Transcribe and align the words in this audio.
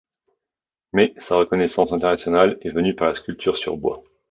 Mais 0.93 1.13
sa 1.19 1.35
reconnaissance 1.35 1.91
internationale 1.91 2.57
est 2.61 2.71
venue 2.71 2.95
par 2.95 3.09
la 3.09 3.13
sculpture 3.13 3.55
sur 3.55 3.77
bois. 3.77 4.03